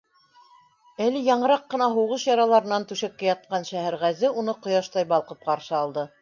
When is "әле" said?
1.07-1.19